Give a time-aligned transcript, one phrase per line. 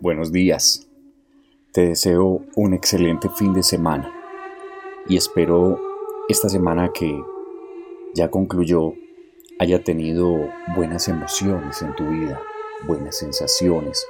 [0.00, 0.86] buenos días.
[1.72, 4.12] Te deseo un excelente fin de semana
[5.08, 5.80] y espero
[6.28, 7.22] esta semana que
[8.14, 8.92] ya concluyó
[9.58, 12.40] haya tenido buenas emociones en tu vida,
[12.86, 14.06] buenas sensaciones,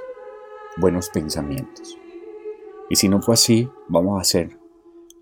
[0.76, 1.96] buenos pensamientos.
[2.90, 4.58] Y si no fue así, vamos a hacer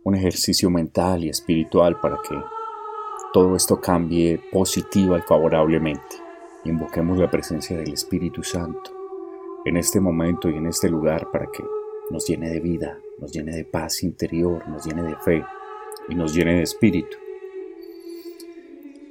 [0.03, 2.37] un ejercicio mental y espiritual para que
[3.33, 6.17] todo esto cambie positiva y favorablemente.
[6.65, 8.94] Invoquemos la presencia del Espíritu Santo
[9.65, 11.65] en este momento y en este lugar para que
[12.11, 15.45] nos llene de vida, nos llene de paz interior, nos llene de fe
[16.09, 17.17] y nos llene de espíritu.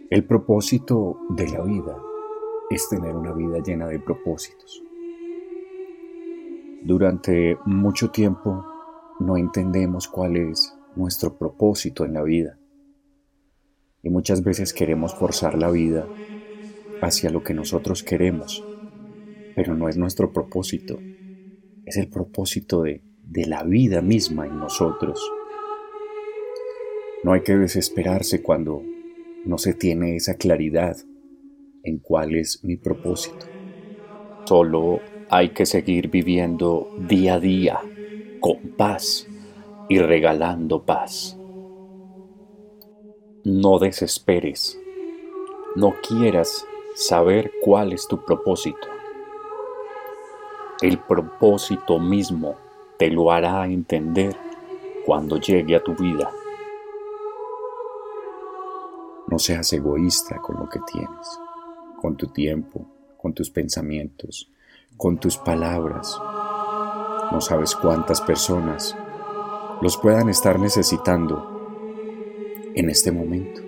[0.09, 1.97] El propósito de la vida
[2.69, 4.83] es tener una vida llena de propósitos.
[6.83, 8.65] Durante mucho tiempo
[9.19, 12.59] no entendemos cuál es nuestro propósito en la vida.
[14.03, 16.05] Y muchas veces queremos forzar la vida
[17.01, 18.63] hacia lo que nosotros queremos,
[19.53, 21.03] pero no es nuestro propósito,
[21.85, 25.37] es el propósito de, de la vida misma en nosotros.
[27.23, 28.87] No hay que desesperarse cuando
[29.43, 30.95] no se tiene esa claridad
[31.83, 33.47] en cuál es mi propósito.
[34.47, 37.79] Solo hay que seguir viviendo día a día
[38.39, 39.29] con paz
[39.87, 41.41] y regalando paz.
[43.45, 44.83] No desesperes,
[45.75, 49.02] no quieras saber cuál es tu propósito.
[50.83, 52.57] El propósito mismo
[52.97, 54.35] te lo hará entender
[55.05, 56.29] cuando llegue a tu vida.
[59.29, 61.39] No seas egoísta con lo que tienes,
[62.01, 64.51] con tu tiempo, con tus pensamientos,
[64.97, 66.19] con tus palabras.
[67.31, 68.93] No sabes cuántas personas
[69.81, 71.79] los puedan estar necesitando
[72.75, 73.61] en este momento.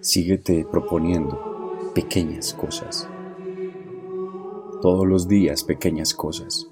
[0.00, 3.08] Síguete proponiendo pequeñas cosas.
[4.84, 6.68] Todos los días pequeñas cosas.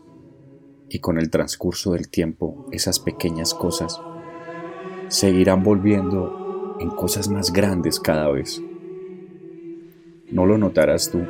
[0.90, 4.02] Y con el transcurso del tiempo esas pequeñas cosas
[5.08, 8.60] seguirán volviendo en cosas más grandes cada vez.
[10.30, 11.20] No lo notarás tú,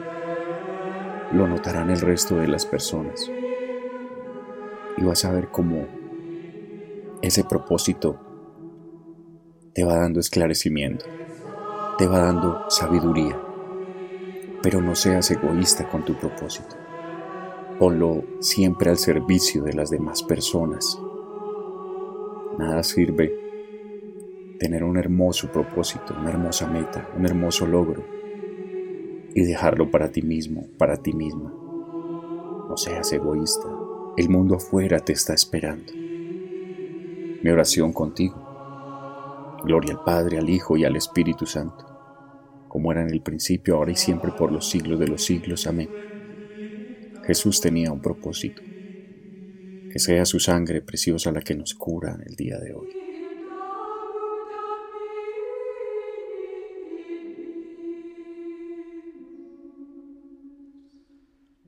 [1.31, 3.31] lo notarán el resto de las personas.
[4.99, 5.87] Y vas a ver cómo
[7.23, 8.19] ese propósito
[9.73, 11.05] te va dando esclarecimiento,
[11.97, 13.39] te va dando sabiduría,
[14.63, 16.77] pero no seas egoísta con tu propósito.
[17.79, 20.99] Ponlo siempre al servicio de las demás personas.
[22.59, 23.33] Nada sirve
[24.59, 28.05] tener un hermoso propósito, una hermosa meta, un hermoso logro
[29.35, 31.53] y dejarlo para ti mismo, para ti misma.
[32.69, 33.69] No seas egoísta.
[34.17, 35.93] El mundo afuera te está esperando
[37.43, 38.37] mi oración contigo.
[39.65, 41.85] Gloria al Padre, al Hijo y al Espíritu Santo,
[42.73, 45.67] como era en el principio, ahora y siempre, por los siglos de los siglos.
[45.67, 45.95] Amén.
[47.23, 48.63] Jesús tenía un propósito,
[49.89, 52.99] que sea su sangre preciosa la que nos cura en el día de hoy.